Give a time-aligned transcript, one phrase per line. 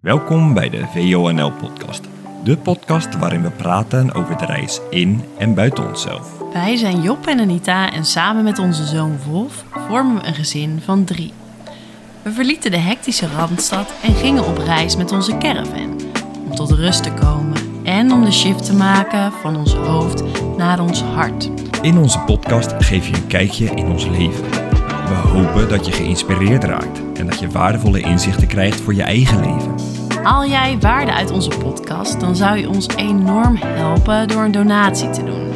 [0.00, 2.08] Welkom bij de VONL-podcast.
[2.44, 6.42] De podcast waarin we praten over de reis in en buiten onszelf.
[6.52, 10.80] Wij zijn Job en Anita en samen met onze zoon Wolf vormen we een gezin
[10.84, 11.32] van drie.
[12.22, 16.00] We verlieten de hectische Randstad en gingen op reis met onze caravan.
[16.44, 20.22] Om tot rust te komen en om de shift te maken van ons hoofd
[20.56, 21.50] naar ons hart.
[21.82, 24.50] In onze podcast geef je een kijkje in ons leven.
[25.08, 29.40] We hopen dat je geïnspireerd raakt en dat je waardevolle inzichten krijgt voor je eigen
[29.40, 29.77] leven.
[30.28, 35.10] Haal jij waarde uit onze podcast, dan zou je ons enorm helpen door een donatie
[35.10, 35.48] te doen.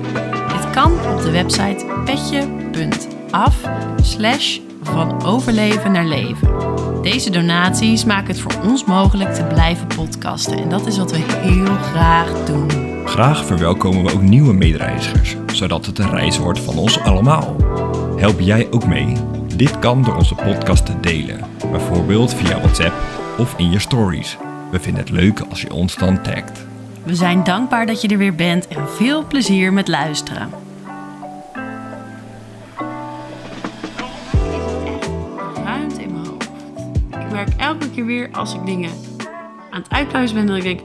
[0.48, 3.60] Dit kan op de website petje.af
[4.02, 6.48] slash van overleven naar leven.
[7.02, 11.18] Deze donaties maken het voor ons mogelijk te blijven podcasten en dat is wat we
[11.18, 12.70] heel graag doen.
[13.04, 17.56] Graag verwelkomen we ook nieuwe medereizigers, zodat het een reis wordt van ons allemaal.
[18.16, 19.16] Help jij ook mee?
[19.56, 22.94] Dit kan door onze podcast te delen, bijvoorbeeld via WhatsApp
[23.38, 24.38] of in je stories.
[24.72, 26.66] We vinden het leuk als je ons dan tagt.
[27.04, 30.50] We zijn dankbaar dat je er weer bent en veel plezier met luisteren.
[35.64, 36.48] Ruimte in mijn hoofd.
[37.10, 38.90] Ik merk elke keer weer als ik dingen
[39.70, 40.80] aan het uitpluizen ben, dat ik denk: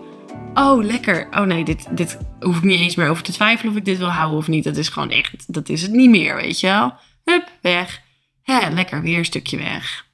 [0.54, 1.28] Oh, lekker.
[1.31, 3.98] Oh nee, dit, dit hoef ik niet eens meer over te twijfelen of ik dit
[3.98, 4.64] wil houden of niet.
[4.64, 6.94] Dat is gewoon echt, dat is het niet meer, weet je wel.
[7.23, 8.02] Hup, weg.
[8.44, 10.06] Ja, lekker, weer een stukje weg.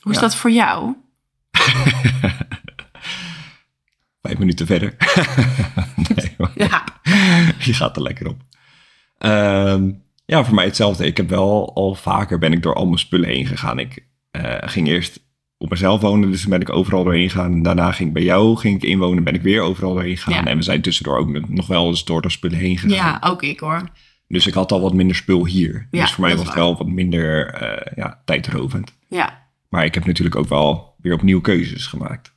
[0.00, 0.24] Hoe is Ja.
[0.24, 0.94] dat voor jou?
[4.22, 4.94] Vijf minuten verder.
[6.14, 6.84] nee, Ja.
[7.66, 8.40] je gaat er lekker op.
[9.18, 9.90] Ehm,
[10.24, 11.06] ja, voor mij hetzelfde.
[11.06, 13.78] Ik heb wel al vaker ben ik door al mijn spullen heen gegaan.
[13.78, 15.20] Ik eh, ging eerst
[15.58, 17.62] op mezelf wonen, dus ben ik overal doorheen gegaan.
[17.62, 20.44] Daarna ging ik bij jou, ging ik inwonen, ben ik weer overal doorheen gegaan.
[20.44, 20.50] Ja.
[20.50, 22.96] En we zijn tussendoor ook nog wel eens door de spullen heen gegaan.
[22.96, 23.88] Ja, ook ik hoor.
[24.28, 25.88] Dus ik had al wat minder spul hier.
[25.90, 28.92] Ja, dus voor mij was het wel wat minder eh, ja, tijdrovend.
[29.08, 32.34] Ja, Maar ik heb natuurlijk ook wel weer opnieuw keuzes gemaakt.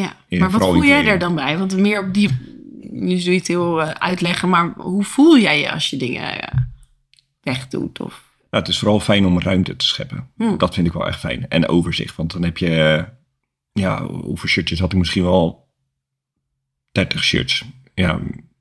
[0.00, 0.16] Ja.
[0.28, 1.58] In- maar wat voel jij er dan bij?
[1.58, 2.30] Want meer op die...
[2.92, 6.40] Nu zul je het heel eh, uitleggen, maar hoe voel jij je als je dingen
[6.42, 6.58] eh,
[7.40, 8.00] wegdoet?
[8.00, 8.28] Of...
[8.50, 10.30] Ja, het is vooral fijn om ruimte te scheppen.
[10.36, 10.56] Hm.
[10.56, 11.48] Dat vind ik wel echt fijn.
[11.48, 12.82] En overzicht, want dan heb je...
[12.82, 13.04] eh,
[13.72, 15.68] Ja, hoeveel shirtjes had ik misschien wel?
[16.92, 17.64] 30 shirts.
[17.94, 18.20] Ja,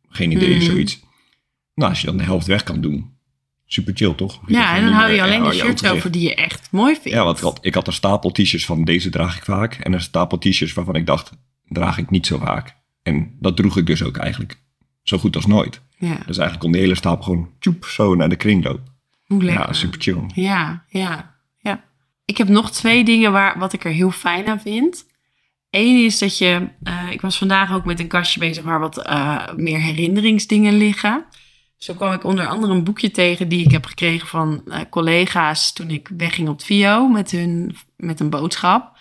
[0.10, 0.66] geen idee, Mhm.
[0.66, 1.00] zoiets.
[1.76, 3.18] Nou, als je dan de helft weg kan doen.
[3.72, 4.40] Super chill, toch?
[4.48, 6.94] Je Ja, en dan hou je meer- alleen de shirts over die je echt mooi
[6.94, 7.10] vindt.
[7.18, 9.74] Ja, want ik had, ik had een stapel t-shirts van deze draag ik vaak.
[9.74, 11.32] En een stapel t-shirts waarvan ik dacht,
[11.66, 12.76] draag ik niet zo vaak.
[13.04, 14.60] En dat droeg ik dus ook eigenlijk
[15.04, 15.82] zo goed als nooit.
[15.98, 18.80] Ja, Dus eigenlijk kon de hele stapel gewoon tjoep, zo naar de kringloop.
[19.26, 19.66] hoe lekker.
[19.68, 20.24] Ja, super chill.
[20.34, 21.84] Ja, ja, ja.
[22.26, 25.06] Ik heb nog twee dingen waar, wat ik er heel fijn aan vind.
[25.70, 26.68] Eén is dat je...
[26.84, 31.26] eh, ik was vandaag ook met een kastje bezig waar wat eh, meer herinneringsdingen liggen.
[31.80, 35.74] Zo kwam ik onder andere een boekje tegen die ik heb gekregen van eh, collega's
[35.74, 38.98] toen ik wegging op het VIO met, hun, met een boodschap.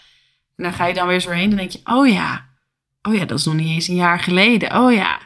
[0.56, 2.49] En dan ga je dan weer zo heen en denk je, oh ja,
[3.03, 4.77] oh ja, dat is nog niet eens een jaar geleden.
[4.77, 5.21] Oh ja,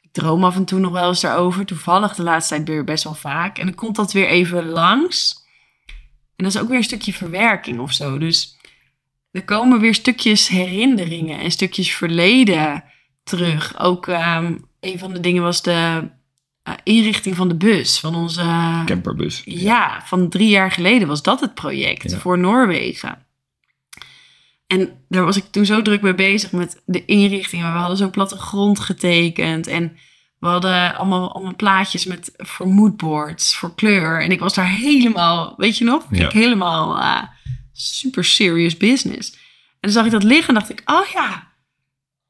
[0.00, 1.66] ik droom af en toe nog wel eens daarover.
[1.66, 3.58] Toevallig de laatste tijd weer best wel vaak.
[3.58, 5.46] En dan komt dat weer even langs.
[6.36, 8.18] En dat is ook weer een stukje verwerking of zo.
[8.18, 8.56] Dus
[9.30, 12.84] er komen weer stukjes herinneringen en stukjes verleden
[13.22, 13.78] terug.
[13.78, 16.10] Ook ehm, een van de dingen was de
[16.82, 18.82] inrichting van de bus van onze...
[18.86, 19.42] Camperbus.
[19.44, 22.18] Ja, van drie jaar geleden was dat het project Ja.
[22.18, 23.26] voor Noorwegen.
[24.66, 27.62] En daar was ik toen zo druk mee bezig met de inrichting.
[27.62, 29.66] We hadden zo'n plattegrond getekend.
[29.66, 29.96] En
[30.38, 34.22] we hadden allemaal, allemaal plaatjes met voor moodboards, voor kleur.
[34.22, 36.06] En ik was daar helemaal, weet je nog?
[36.10, 36.24] Ja.
[36.24, 37.22] Ik helemaal eh,
[37.72, 39.32] super serious business.
[39.32, 39.38] En
[39.80, 41.52] dan zag ik dat liggen en dacht ik, oh ja,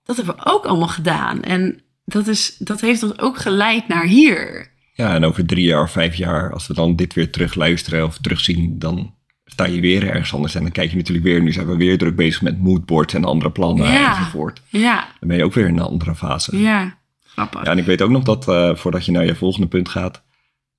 [0.04, 1.42] dat hebben we ook allemaal gedaan.
[1.42, 4.70] En dat, is, dat heeft ons ook geleid naar hier.
[4.94, 8.04] Ja, en over drie jaar of vijf jaar, als we dan dit weer terug luisteren
[8.04, 9.14] of terugzien, dan
[9.44, 10.54] sta je weer ergens anders.
[10.54, 13.24] En dan kijk je natuurlijk weer, nu zijn we weer druk bezig met moodboards en
[13.24, 14.08] andere plannen Ja.
[14.18, 14.62] enzovoort.
[14.68, 16.58] Ja, Dan ben je ook weer in een andere fase.
[16.58, 17.64] ja, grappig.
[17.64, 20.22] Ja, en ik weet ook nog dat, eh, voordat je naar je volgende punt gaat,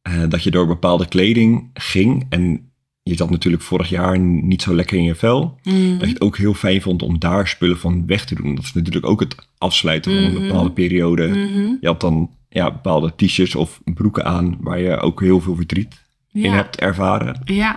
[0.02, 2.26] eh, dat je door bepaalde kleding ging.
[2.30, 2.69] En
[3.10, 5.60] je zat natuurlijk vorig jaar niet zo lekker in je vel.
[5.64, 5.92] Mhm.
[5.98, 8.56] Dat je het ook heel fijn vond om daar spullen van weg te doen.
[8.56, 10.48] Dat is natuurlijk ook het afsluiten van een Mhm.
[10.48, 11.28] bepaalde periode.
[11.28, 11.74] Mhm.
[11.82, 16.02] Je had dan ja, bepaalde t-shirts of broeken aan waar je ook heel veel verdriet
[16.32, 17.42] in hebt ervaren.
[17.46, 17.76] Ja.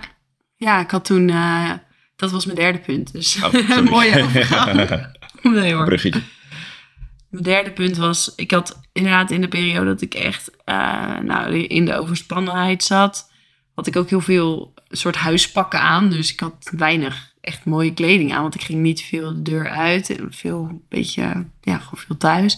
[0.57, 1.71] ja, ik had toen, eh,
[2.15, 3.11] dat was mijn derde punt.
[3.11, 4.89] Dus Oh, mooie overgang.
[5.41, 5.85] Nee hoor.
[5.85, 6.21] Bruggetje.
[7.29, 11.55] Mijn derde punt was, ik had inderdaad in de periode dat ik echt eh, nou,
[11.55, 13.31] in de overspannenheid zat,
[13.75, 16.09] had ik ook heel veel soort huispakken aan.
[16.09, 19.69] Dus ik had weinig echt mooie kleding aan, want ik ging niet veel de deur
[19.69, 20.09] uit.
[20.09, 22.55] En veel, een beetje, ja, gewoon veel thuis.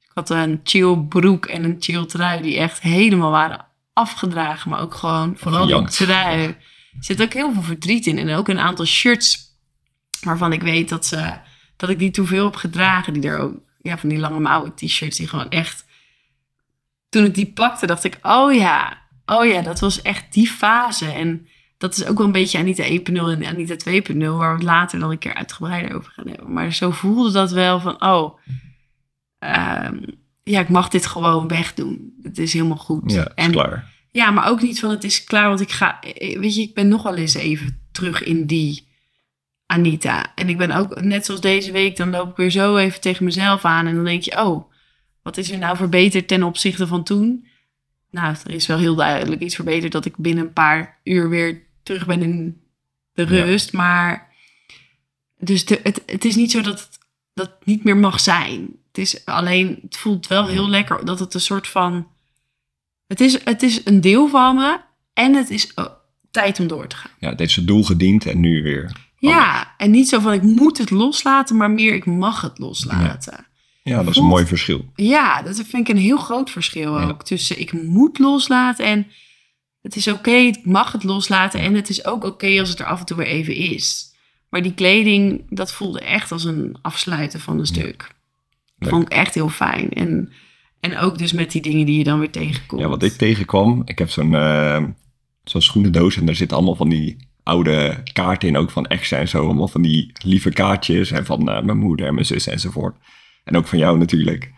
[0.00, 4.70] Ik had een chill broek en een chill trui die echt helemaal waren afgedragen.
[4.70, 6.42] Maar ook gewoon, vooral die trui.
[6.42, 6.56] Er
[7.00, 8.18] zit ook heel veel verdriet in.
[8.18, 9.38] En ook een aantal shirts
[10.20, 11.34] waarvan ik weet dat ze
[11.76, 13.12] dat ik die toen veel heb gedragen.
[13.12, 15.84] Die er ook, ja, van die lange mouwen t-shirts die gewoon echt...
[17.08, 21.12] Toen ik die pakte, dacht ik, oh ja, oh ja, dat was echt die fase.
[21.12, 24.62] En dat is ook wel een beetje Anita 1.0 en Anita 2.0, waar we het
[24.62, 26.52] later dan een keer uitgebreider over gaan hebben.
[26.52, 28.38] Maar zo voelde dat wel van, oh,
[29.38, 30.02] ehm,
[30.42, 32.14] ja, ik mag dit gewoon wegdoen.
[32.22, 33.12] Het is helemaal goed.
[33.12, 33.92] Ja, is en, klaar.
[34.10, 36.88] ja, maar ook niet van het is klaar, want ik ga, weet je, ik ben
[36.88, 38.86] nog wel eens even terug in die
[39.66, 40.34] Anita.
[40.34, 43.24] En ik ben ook, net zoals deze week, dan loop ik weer zo even tegen
[43.24, 44.70] mezelf aan en dan denk je, oh,
[45.22, 47.46] wat is er nou verbeterd ten opzichte van toen?
[48.10, 51.65] Nou, er is wel heel duidelijk iets verbeterd dat ik binnen een paar uur weer
[51.86, 52.60] terug ben in
[53.12, 53.44] de Ja.
[53.44, 53.72] rust.
[53.72, 54.34] Maar
[55.38, 56.98] dus de, het, het is niet zo dat het
[57.34, 58.60] dat niet meer mag zijn.
[58.88, 62.06] Het is alleen, het voelt wel heel lekker dat het een soort van.
[63.06, 64.80] Het is, het is een deel van me
[65.14, 65.86] en het is oh,
[66.30, 67.10] tijd om door te gaan.
[67.18, 68.96] Ja, het heeft zijn doel gediend en nu weer.
[69.18, 73.46] Ja, en niet zo van ik moet het loslaten, maar meer ik mag het loslaten.
[73.82, 74.84] Ja, dat is een mooi verschil.
[74.94, 77.08] Ja, dat vind ik een heel groot verschil Ja.
[77.08, 77.24] ook.
[77.24, 79.06] Tussen ik moet loslaten en
[79.86, 81.60] het is oké, ik mag het loslaten.
[81.60, 84.14] En het is ook oké als het er af en toe weer even is.
[84.48, 88.14] Maar die kleding, dat voelde echt als een afsluiten van een stuk.
[88.78, 89.90] Dat vond ik echt heel fijn.
[89.90, 90.32] En,
[90.80, 92.80] en ook dus met die dingen die je dan weer tegenkomt.
[92.80, 94.84] Ja, wat ik tegenkwam, ik heb zo'n eh,
[95.44, 99.28] zo'n schoenendoos en daar zitten allemaal van die oude kaarten in, ook van exen en
[99.28, 99.44] zo.
[99.44, 102.96] Allemaal van die lieve kaartjes en van eh, mijn moeder en mijn zus enzovoort.
[103.44, 104.52] En ook van jou natuurlijk.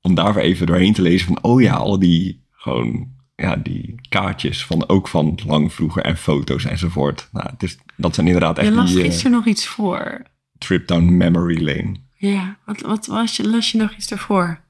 [0.00, 3.94] Om daar weer even doorheen te lezen van, oh ja, al die gewoon, ja, die
[4.08, 7.28] kaartjes van ook van lang vroeger en foto's enzovoort.
[7.32, 10.22] Nou, het is, dat zijn inderdaad Je echt las die eh, nog iets voor.
[10.58, 11.96] trip down memory lane.
[12.14, 14.60] Ja, wat, wat was je, las je nog iets ervoor?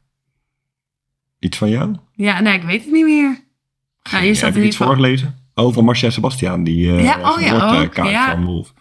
[1.39, 1.97] Iets van jou?
[2.13, 3.41] Ja, nee, ik weet het niet meer.
[4.11, 4.93] Nou, je staat Heb je iets geval...
[4.93, 5.39] voorgelezen?
[5.55, 8.31] Oh, van Marcia Sebastiaan, die eh Ja, oh ja, ook, ja.
[8.31, 8.75] van Wolf.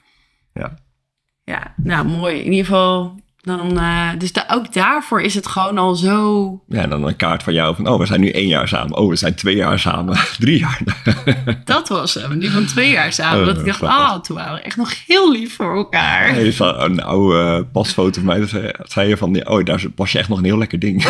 [1.47, 2.37] Ja, nou mooi.
[2.37, 6.61] In ieder geval, dan, eh, dus da- ook daarvoor is het gewoon al zo.
[6.67, 8.97] Ja, dan een kaart van jou van, oh, we zijn nu één jaar samen.
[8.97, 10.17] Oh, we zijn twee jaar samen.
[10.39, 10.79] Drie jaar.
[11.65, 12.39] Dat was hem.
[12.39, 13.39] Die van twee jaar samen.
[13.39, 16.27] Oh, dat ik dacht, ah, toen waren we echt nog heel lief voor elkaar.
[16.27, 18.39] Er is een oude eh, pasfoto van mij.
[18.39, 18.49] Dat
[18.91, 21.05] zei, je van, ja, oh, daar was je echt nog een heel lekker ding.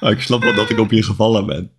[0.00, 1.70] oh, ik snap wel dat ik op je gevallen ben.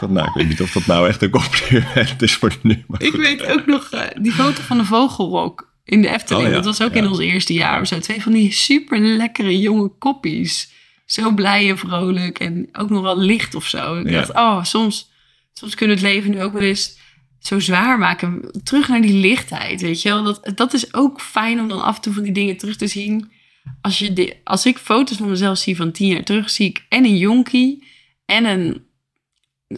[0.00, 2.84] Dat, nou, ik weet niet of dat nou echt een compliment is voor nu.
[2.88, 6.44] Maar Ik weet ook nog eh, die foto van de vogelrok in de Efteling.
[6.44, 7.00] Oh ja, Dat was ook ja.
[7.00, 7.98] in ons eerste jaar of zo.
[7.98, 10.70] Twee van die super lekkere jonge koppies.
[11.06, 13.96] Zo blij en vrolijk en ook nog wel licht of zo.
[13.98, 14.12] Ik Ja.
[14.12, 15.10] dacht, oh, soms,
[15.52, 16.98] soms kunnen we het leven nu ook wel eens
[17.38, 18.50] zo zwaar maken.
[18.64, 20.22] Terug naar die lichtheid, weet je wel.
[20.22, 22.86] Dat, dat is ook fijn om dan af en toe van die dingen terug te
[22.86, 23.32] zien.
[23.80, 26.84] Als, je di- als ik foto's van mezelf zie van tien jaar terug, zie ik
[26.88, 27.86] en een jonkie
[28.24, 28.84] en een,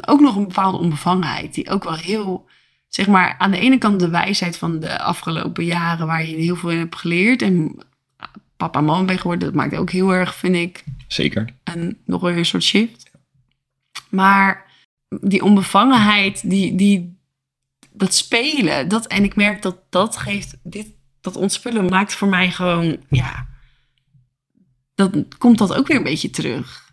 [0.06, 1.54] ook nog een bepaalde onbevangenheid.
[1.54, 2.48] Die ook wel heel,
[2.94, 6.56] zeg maar, aan de ene kant de wijsheid van de afgelopen jaren waar je heel
[6.56, 7.42] veel in hebt geleerd.
[7.42, 7.76] En
[8.56, 11.54] papa en mama ben geworden, dat maakt ook heel erg, vind ik, Zeker.
[11.64, 13.10] en nog weer een soort shift.
[14.08, 14.72] Maar
[15.20, 17.18] die onbevangenheid, die, die,
[17.90, 20.88] dat spelen, dat, en ik merk dat dat geeft, dit,
[21.20, 23.46] dat ontspullen maakt voor mij gewoon, ja,
[24.94, 26.92] dan komt dat ook weer een beetje terug.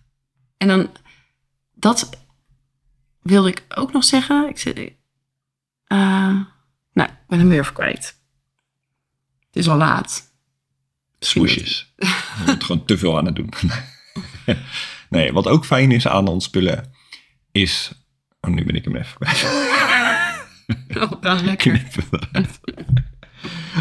[0.58, 0.90] En dan,
[1.74, 2.10] dat
[3.22, 4.50] wilde ik ook nog zeggen.
[4.50, 4.58] Ik
[5.92, 6.36] eh,
[6.94, 8.20] nou, ik ben hem weer even kwijt.
[9.48, 10.34] Het is al laat.
[11.20, 11.94] Swoesjes.
[11.98, 13.54] Je bent gewoon te veel aan het doen.
[15.10, 16.94] nee, wat ook fijn is aan ons spullen
[17.52, 17.92] is...
[18.42, 19.44] Oh, nu ben ik hem even kwijt.
[20.98, 21.84] Oh, dat is lekker.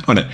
[0.06, 0.26] Oh nee.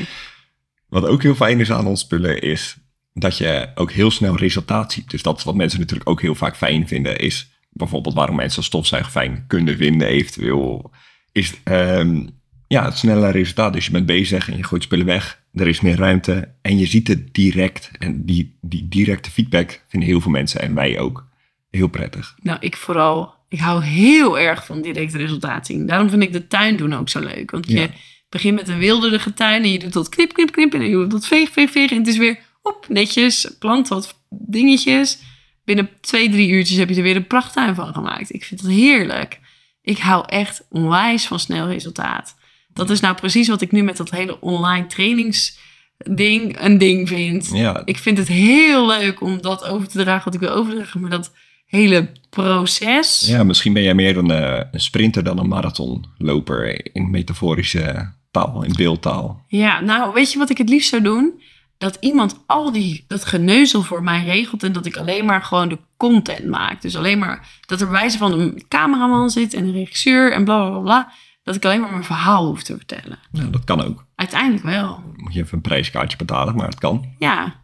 [0.89, 2.77] Wat ook heel fijn is aan ons spullen is
[3.13, 5.11] dat je ook heel snel resultaat ziet.
[5.11, 7.19] Dus dat is wat mensen natuurlijk ook heel vaak fijn vinden.
[7.19, 10.91] Is bijvoorbeeld waarom mensen stofzuigen fijn kunnen vinden eventueel.
[11.37, 12.27] Is ehm,
[12.67, 13.73] ja, het snelle resultaat.
[13.73, 15.43] Dus je bent bezig en je gooit spullen weg.
[15.53, 17.91] Er is meer ruimte en je ziet het direct.
[17.99, 21.29] En die, die directe feedback vinden heel veel mensen en wij ook
[21.71, 22.37] heel prettig.
[22.43, 23.35] Nou, ik vooral.
[23.49, 25.87] Ik hou heel erg van direct resultaat zien.
[25.87, 27.51] Daarom vind ik de tuin doen ook zo leuk.
[27.51, 27.89] Want je
[28.29, 30.75] begint met een wilderige tuin en je doet dat knip, knip, knip.
[30.75, 31.91] En je doet dat veeg, veeg, veeg.
[31.91, 33.57] En het is weer op, netjes.
[33.59, 35.19] Plant wat dingetjes.
[35.65, 38.35] Binnen twee, drie uurtjes heb je er weer een prachttuin van gemaakt.
[38.35, 39.41] Ik vind dat heerlijk.
[39.87, 42.35] Ik hou echt onwijs van snel resultaat.
[42.73, 47.51] Dat is nou precies wat ik nu met dat hele online trainingsding een ding vind.
[47.53, 51.01] Ja, Ik vind het heel leuk om dat over te dragen wat ik wil overdragen.
[51.01, 51.33] Maar dat
[51.67, 53.27] hele proces.
[53.27, 58.63] Ja, misschien ben jij meer een, eh, een sprinter dan een marathonloper in metaforische taal,
[58.63, 59.45] in beeldtaal.
[59.49, 61.43] Ja, nou, weet je wat ik het liefst zou doen?
[61.79, 65.69] Dat iemand al die, dat geneuzel voor mij regelt en dat ik alleen maar gewoon
[65.69, 66.83] de content maak.
[66.83, 70.45] Dus alleen maar dat er bij wijze van een cameraman zit en een regisseur en
[70.45, 71.13] bla bla bla,
[71.43, 73.19] dat ik alleen maar mijn verhaal hoef te vertellen.
[73.31, 74.07] Nou, dat kan ook.
[74.15, 75.03] Uiteindelijk wel.
[75.17, 77.15] Moet je even een prijskaartje betalen, maar het kan.
[77.19, 77.55] Ja,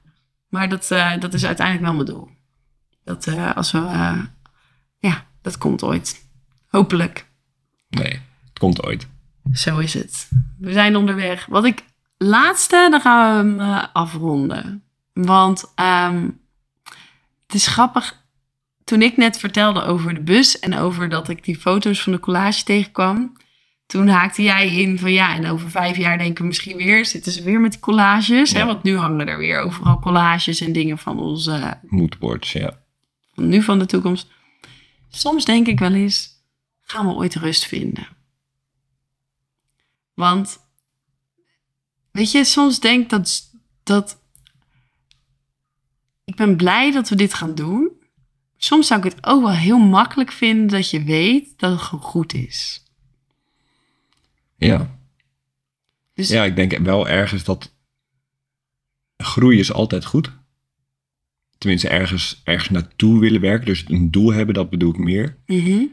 [0.48, 2.30] maar dat, eh, dat is uiteindelijk wel mijn doel.
[3.04, 4.22] Dat eh, als we, eh,
[4.98, 6.28] ja, dat komt ooit.
[6.68, 7.26] Hopelijk.
[7.88, 9.06] Nee, het komt ooit.
[9.52, 10.28] Zo is het.
[10.58, 11.46] We zijn onderweg.
[11.46, 11.84] Wat ik
[12.16, 14.82] laatste, dan gaan we hem afronden.
[15.12, 16.28] Want ehm,
[17.46, 18.22] het is grappig.
[18.92, 22.20] Toen ik net vertelde over de bus en over dat ik die foto's van de
[22.20, 23.37] collage tegenkwam.
[23.87, 27.32] Toen haakte jij in van ja, en over vijf jaar denken we misschien weer, zitten
[27.32, 28.52] ze weer met die collages.
[28.52, 28.64] Hè?
[28.64, 32.82] Want nu hangen er weer overal collages en dingen van ons, eh, Moodboards, ja.
[33.34, 34.30] van nu van de toekomst.
[35.08, 36.28] Soms denk ik wel eens,
[36.80, 38.08] gaan we ooit rust vinden?
[40.14, 40.58] Want,
[42.11, 43.50] weet je, soms denk ik dat,
[43.82, 44.22] dat...
[46.25, 48.00] Ik ben blij dat we dit gaan doen.
[48.64, 52.04] Soms zou ik het ook wel heel makkelijk vinden dat je weet dat het gewoon
[52.04, 52.83] goed is.
[54.57, 54.99] Ja.
[56.14, 57.75] Dus ja, ik denk wel ergens dat
[59.16, 60.33] groei is altijd goed.
[61.59, 63.66] Tenminste, ergens, ergens naartoe willen werken.
[63.66, 65.38] Dus een doel hebben, dat bedoel ik meer.
[65.47, 65.85] mhm,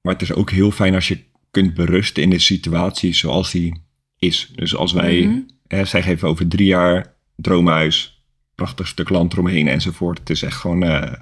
[0.00, 3.82] Maar het is ook heel fijn als je kunt berusten in de situatie zoals die
[4.18, 4.52] is.
[4.54, 5.40] Dus als wij, Mhm.
[5.66, 8.24] hè, zij geven over drie jaar droomhuis,
[8.54, 10.18] prachtig stuk land eromheen enzovoort.
[10.18, 11.12] Het is echt gewoon eh,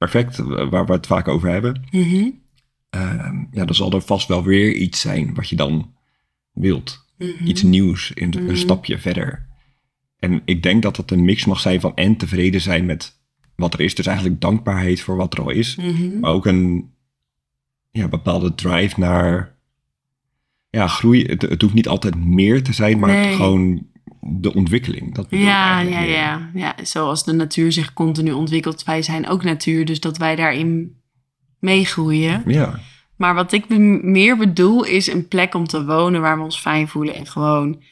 [0.00, 1.88] perfect, eh, waar we het vaak over hebben.
[1.90, 2.28] mhm,
[2.90, 5.94] Ehm, ja, dan zal er vast wel weer iets zijn wat je dan
[6.52, 7.06] wilt.
[7.18, 7.46] mhm.
[7.46, 8.48] Iets nieuws, een, Mhm.
[8.48, 9.46] een stapje verder.
[10.18, 13.20] En ik denk dat dat een mix mag zijn van en tevreden zijn met
[13.56, 13.94] wat er is.
[13.94, 15.76] Dus eigenlijk dankbaarheid voor wat er al is.
[16.20, 16.90] Maar ook een
[17.90, 19.56] ja, bepaalde drive naar
[20.70, 21.24] ja, groei.
[21.24, 23.34] Het, het hoeft niet altijd meer te zijn, maar Nee.
[23.34, 23.86] gewoon
[24.20, 25.14] de ontwikkeling.
[25.14, 26.74] Dat Ja, ja, ja, ja.
[26.82, 28.84] Zoals de natuur zich continu ontwikkelt.
[28.84, 30.96] Wij zijn ook natuur, dus dat wij daarin
[31.58, 32.42] meegroeien.
[32.46, 32.80] Ja,
[33.16, 33.68] Maar wat ik
[34.02, 37.14] meer bedoel is een plek om te wonen waar we ons fijn voelen.
[37.14, 37.82] En gewoon,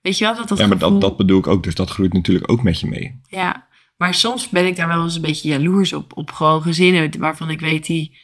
[0.00, 0.90] weet je wel, dat dat ja maar gevoel...
[0.98, 1.62] dat, dat bedoel ik ook.
[1.62, 3.20] Dus dat groeit natuurlijk ook met je mee.
[3.28, 3.66] Ja,
[3.96, 6.16] maar soms ben ik daar wel eens een beetje jaloers op.
[6.16, 8.16] Op gewoon gezinnen waarvan ik weet die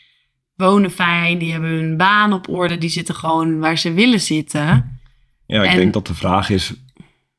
[0.56, 1.38] wonen fijn.
[1.38, 2.78] Die hebben hun baan op orde.
[2.78, 4.98] Die zitten gewoon waar ze willen zitten.
[5.46, 6.74] Ja, ik En- denk dat de vraag is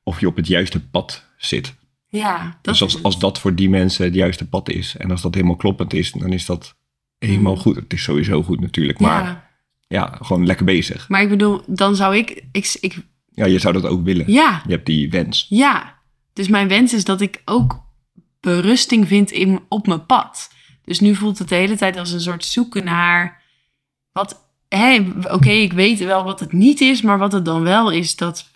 [0.06, 1.76] of je op het juiste pad zit.
[2.08, 5.22] Ja, dat dus als, als dat voor die mensen het juiste pad is en als
[5.22, 6.76] dat helemaal kloppend is, dan is dat
[7.20, 7.62] helemaal Mhm.
[7.62, 7.76] goed.
[7.76, 9.48] Het is sowieso goed natuurlijk, maar Ja,
[9.88, 11.10] ja, gewoon lekker bezig.
[11.10, 12.98] maar ik bedoel, dan zou ik, ik, ik...
[13.32, 14.32] Ja, je zou dat ook willen.
[14.32, 15.46] Ja, Je hebt die wens.
[15.50, 16.00] Ja,
[16.34, 17.84] dus mijn wens is dat ik ook
[18.40, 20.50] berusting vind in, op mijn pad.
[20.84, 23.42] Dus nu voelt het de hele tijd als een soort zoeken naar
[24.12, 24.50] wat.
[24.70, 28.16] hé, Oké, ik weet wel wat het niet is, maar wat het dan wel is.
[28.16, 28.52] Dat,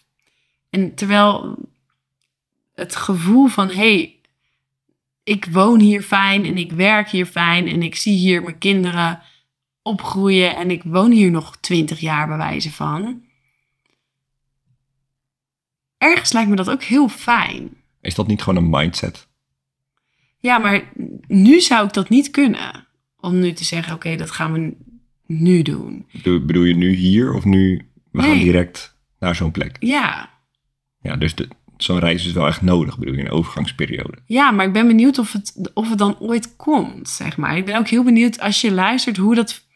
[0.69, 1.57] en terwijl
[2.73, 4.19] het gevoel van hé, hey,
[5.23, 9.21] ik woon hier fijn en ik werk hier fijn en ik zie hier mijn kinderen
[9.81, 13.23] opgroeien en ik woon hier nog twintig jaar bij wijze van.
[15.97, 17.69] Ergens lijkt me dat ook heel fijn.
[18.01, 19.27] Is dat niet gewoon een mindset?
[20.39, 20.91] Ja, maar
[21.27, 22.87] nu zou ik dat niet kunnen.
[23.19, 24.75] Om nu te zeggen, oké, dat gaan we
[25.25, 26.05] nu doen.
[26.11, 29.75] Bedoel, bedoel je nu hier of nu, we gaan direct naar zo'n plek?
[29.79, 30.38] Ja,
[31.01, 31.33] Ja, dus
[31.77, 34.17] zo'n reis is wel echt nodig, bedoel je, een overgangsperiode.
[34.25, 37.57] ja maar ik ben benieuwd of het, of het dan ooit komt, zeg maar.
[37.57, 39.67] Ik ben ook heel benieuwd als je luistert hoe dat...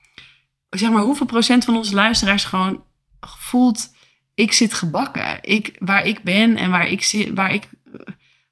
[0.70, 2.84] Zeg maar, hoeveel procent van onze luisteraars gewoon
[3.20, 3.92] voelt...
[4.36, 5.38] Ik zit gebakken.
[5.42, 8.00] Ik, waar ik ben en waar ik, zit, waar ik eh,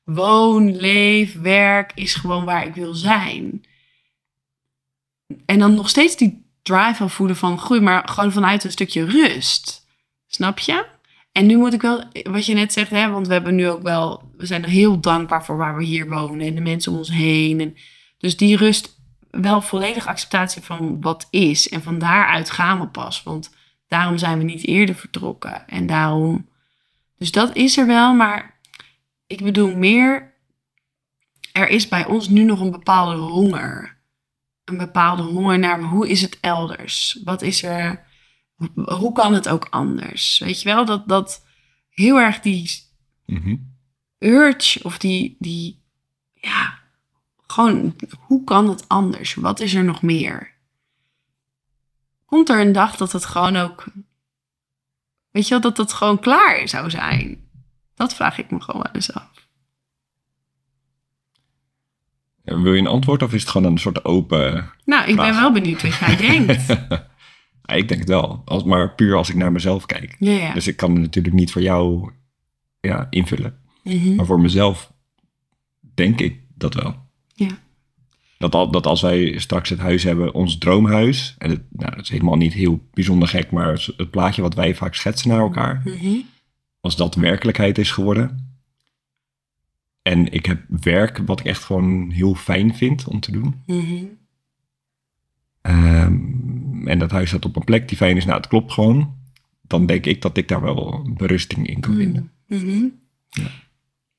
[0.03, 1.91] woon, leef, werk...
[1.95, 3.65] is gewoon waar ik wil zijn.
[5.45, 7.79] En dan nog steeds die drive wel voelen van groei...
[7.79, 9.87] maar gewoon vanuit een stukje rust.
[10.27, 10.90] Snap je?
[11.31, 13.81] En nu moet ik wel, wat je net zegt, hè, want we hebben nu ook
[13.81, 16.97] wel, we zijn er heel dankbaar voor waar we hier wonen en de mensen om
[16.97, 17.59] ons heen.
[17.59, 17.75] En
[18.17, 21.69] dus die rust, wel volledig acceptatie van wat is.
[21.69, 23.55] En van daaruit gaan we pas, want
[23.87, 25.67] daarom zijn we niet eerder vertrokken.
[25.67, 26.49] En daarom,
[27.17, 28.59] dus dat is er wel, maar
[29.27, 30.33] ik bedoel meer,
[31.51, 33.99] er is bij ons nu nog een bepaalde honger.
[34.65, 37.19] Een bepaalde honger naar hoe is het elders?
[37.23, 38.09] Wat is er?
[38.75, 40.37] Hoe kan het ook anders?
[40.39, 41.45] Weet je wel, dat, dat
[41.89, 42.89] heel erg die
[43.25, 43.55] Mhm.
[44.17, 45.81] urge of die, die,
[46.33, 46.79] ja,
[47.47, 49.33] gewoon, hoe kan het anders?
[49.33, 50.51] Wat is er nog meer?
[52.25, 53.85] Komt er een dag dat het gewoon ook,
[55.31, 57.49] weet je wel, dat het gewoon klaar zou zijn?
[57.95, 59.29] Dat vraag ik me gewoon wel eens af.
[62.43, 64.71] Wil je een antwoord of is het gewoon een soort open...
[64.85, 66.65] Nou, ik ben wel benieuwd wat jij denkt.
[67.71, 70.15] Ja, ik denk het wel, als, maar puur als ik naar mezelf kijk.
[70.19, 70.53] Ja, ja.
[70.53, 72.11] Dus ik kan het natuurlijk niet voor jou
[72.79, 73.59] ja, invullen.
[73.83, 74.15] Mhm.
[74.15, 74.93] Maar voor mezelf
[75.93, 76.95] denk ik dat wel.
[78.37, 81.35] Dat, al- dat als wij straks het huis hebben, ons droomhuis.
[81.37, 84.75] En het, nou, dat is helemaal niet heel bijzonder gek, maar het plaatje wat wij
[84.75, 85.81] vaak schetsen naar elkaar.
[85.85, 86.15] Mhm.
[86.79, 88.55] Als dat werkelijkheid is geworden.
[90.01, 93.61] En ik heb werk wat ik echt gewoon heel fijn vind om te doen.
[95.61, 96.17] Ehm,
[96.85, 98.25] en dat huis staat op een plek die fijn is.
[98.25, 99.19] Nou, het klopt gewoon.
[99.61, 102.31] Dan denk ik dat ik daar wel berusting in kan vinden.
[102.47, 102.85] Mhm.
[103.29, 103.47] Ja.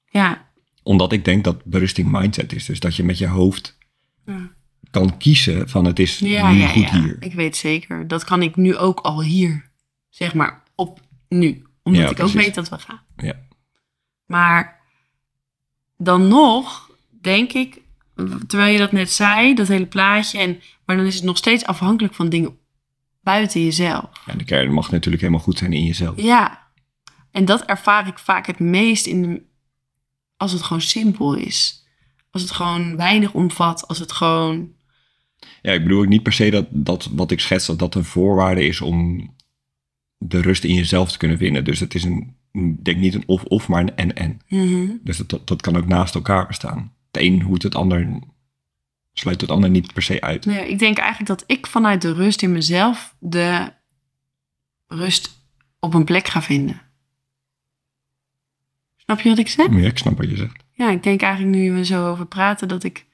[0.07, 0.51] Ja.
[0.83, 2.65] Omdat ik denk dat berusting mindset is.
[2.67, 3.79] Dus dat je met je hoofd
[4.27, 4.51] Ja.
[4.91, 7.01] kan kiezen van het is Ja, nu goed ja.
[7.01, 7.17] hier.
[7.21, 8.09] Ik weet zeker.
[8.09, 9.71] Dat kan ik nu ook al hier.
[10.09, 11.67] Zeg maar op nu.
[11.83, 12.35] Omdat ik precies.
[12.37, 13.01] ook weet dat we gaan.
[13.17, 13.35] Ja.
[14.27, 14.81] Maar
[15.97, 16.91] dan nog
[17.21, 17.81] denk ik,
[18.47, 20.39] terwijl je dat net zei, dat hele plaatje.
[20.39, 22.57] En, maar dan is het nog steeds afhankelijk van dingen
[23.23, 24.11] buiten jezelf.
[24.27, 26.21] En de kern mag natuurlijk helemaal goed zijn in jezelf.
[26.21, 26.71] Ja.
[27.31, 29.43] En dat ervaar ik vaak het meest in de,
[30.37, 31.87] als het gewoon simpel is.
[32.31, 33.89] Als het gewoon weinig omvat.
[33.89, 34.73] Als het gewoon...
[35.63, 38.05] Ja, ik bedoel ook niet per se dat, dat wat ik schets, dat dat een
[38.05, 39.31] voorwaarde is om
[40.19, 41.65] de rust in jezelf te kunnen vinden.
[41.65, 42.37] Dus het is een,
[42.83, 44.41] denk niet een of-of, maar een en-en.
[44.49, 44.91] Mhm.
[45.03, 46.93] Dus dat, dat, dat kan ook naast elkaar bestaan.
[47.13, 48.19] Het een hoeft het ander,
[49.13, 50.45] sluit het ander niet per se uit.
[50.45, 53.73] Nee, ik denk eigenlijk dat ik vanuit de rust in mezelf de
[54.87, 55.45] rust
[55.79, 56.81] op een plek ga vinden.
[58.97, 59.71] Snap je wat ik zeg?
[59.71, 60.65] Ja, ik snap wat je zegt.
[60.73, 63.07] Ja, ik denk eigenlijk nu we zo over praten dat ik,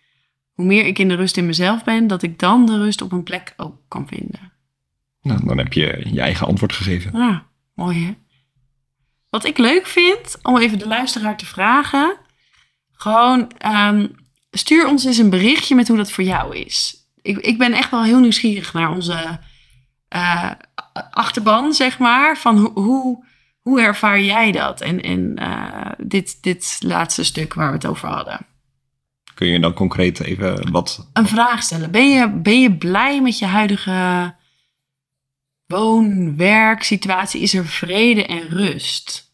[0.52, 3.12] hoe meer ik in de rust in mezelf ben, dat ik dan de rust op
[3.12, 4.52] een plek ook kan vinden.
[5.23, 7.19] Nou, dan heb je je eigen antwoord gegeven.
[7.19, 8.17] Ja, mooi hè?
[9.31, 12.17] Wat ik leuk vind, om even de luisteraar te vragen,
[12.99, 14.07] gewoon ehm,
[14.50, 16.97] stuur ons eens een berichtje met hoe dat voor jou is.
[17.23, 19.38] Ik, ik ben echt wel heel nieuwsgierig naar onze
[20.09, 20.50] eh,
[21.11, 23.25] achterban, zeg maar, van hoe, hoe,
[23.61, 24.81] hoe ervaar jij dat?
[24.81, 28.47] En, en eh, dit, dit laatste stuk waar we het over hadden.
[29.35, 31.09] Kun je dan concreet even wat...
[31.12, 31.90] Een vraag stellen.
[31.90, 34.35] Ben je, ben je blij met je huidige
[35.67, 37.40] woon, werk, situatie?
[37.40, 39.27] Is er vrede en rust?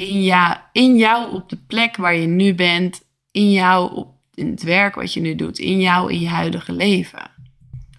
[0.00, 4.50] In, ja, in jou op de plek waar je nu bent, in jou op in
[4.50, 7.30] het werk wat je nu doet, in jou in je huidige leven.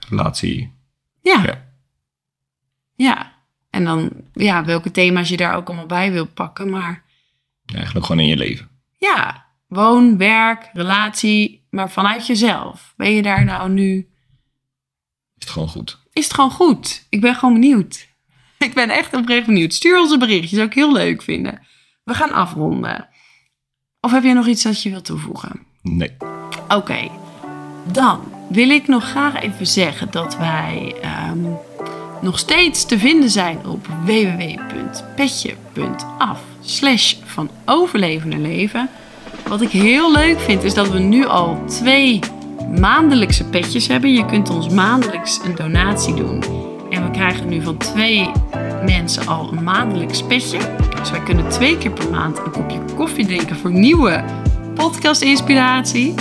[0.09, 0.73] relatie.
[1.21, 1.67] Ja, Ja.
[2.95, 3.39] ja.
[3.69, 6.69] En dan, ja, welke thema's je daar ook allemaal bij wil pakken.
[6.69, 7.03] Maar
[7.65, 8.69] Ja, eigenlijk gewoon in je leven.
[8.97, 12.93] ja, woon, werk, relatie, maar vanuit jezelf.
[12.97, 13.97] Ben je daar nou nu
[15.37, 15.99] Is het gewoon goed.
[16.11, 17.05] is het gewoon goed.
[17.09, 18.07] Ik ben gewoon benieuwd.
[18.57, 19.73] Ik ben echt oprecht benieuwd.
[19.73, 21.61] Stuur ons een berichtje, zou ik heel leuk vinden.
[22.11, 23.07] We gaan afronden.
[24.01, 25.59] Of heb je nog iets dat je wilt toevoegen?
[25.81, 26.11] Nee.
[26.67, 27.09] Oké,
[27.91, 28.19] dan
[28.49, 31.39] wil ik nog graag even zeggen dat wij ehm,
[32.21, 34.71] nog steeds te vinden zijn op www.petje.af
[36.61, 38.89] slash van overlevende leven.
[39.47, 42.19] Wat ik heel leuk vind is dat we nu al twee
[42.79, 44.13] maandelijkse petjes hebben.
[44.13, 46.43] Je kunt ons maandelijks een donatie doen.
[46.91, 48.31] En we krijgen nu van twee
[48.85, 50.59] mensen al een maandelijks petje.
[50.99, 54.23] Dus wij kunnen twee keer per maand een kopje koffie drinken voor nieuwe
[54.75, 56.13] podcast-inspiratie.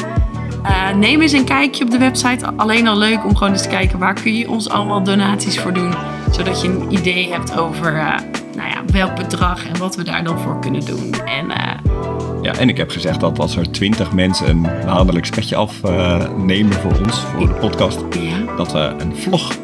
[0.62, 2.46] Eh, neem eens een kijkje op de website.
[2.56, 5.72] Alleen al leuk om gewoon eens te kijken waar kun je ons allemaal donaties voor
[5.72, 5.94] doen.
[6.30, 8.18] Zodat je een idee hebt over eh,
[8.56, 11.14] nou ja, welk bedrag en wat we daar dan voor kunnen doen.
[11.14, 11.78] En eh,
[12.42, 16.98] Ja, en ik heb gezegd dat als er twintig mensen een maandelijks petje afnemen voor
[17.04, 19.56] ons, voor de podcast, ja, dat we een vlog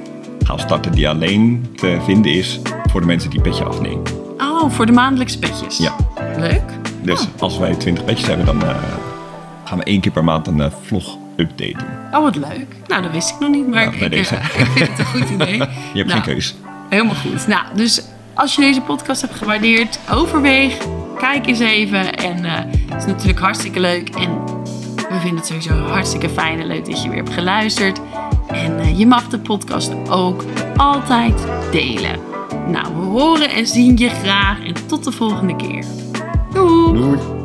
[0.47, 4.03] gaan starten die alleen te vinden is voor de mensen die petje afnemen.
[4.39, 5.77] oh, voor de maandelijkse petjes.
[5.79, 5.97] Ja.
[6.37, 6.63] Leuk.
[7.03, 7.27] Dus Oh.
[7.43, 8.75] als wij 20 petjes hebben, dan eh,
[9.65, 12.19] gaan we één keer per maand een eh, vlog-update doen.
[12.19, 12.67] Oh, wat leuk.
[12.87, 14.35] Nou, dat wist ik nog niet, maar Nou, bij ik, deze.
[14.35, 15.57] eh, ik vind het een goed idee.
[15.59, 16.55] Je hebt Nou, geen keus.
[16.89, 17.47] Helemaal goed.
[17.47, 18.03] Nou, dus
[18.35, 20.77] als je deze podcast hebt gewaardeerd, overweeg,
[21.19, 22.15] kijk eens even.
[22.15, 24.09] En het is natuurlijk hartstikke leuk.
[24.09, 24.45] En
[25.09, 28.01] we vinden het sowieso hartstikke fijn en leuk dat je weer hebt geluisterd.
[28.97, 30.45] Je mag de podcast ook
[30.77, 32.19] altijd delen.
[32.67, 34.65] Nou, we horen en zien je graag.
[34.65, 35.85] En tot de volgende keer.
[36.53, 36.93] Doei!
[36.93, 37.36] Doei.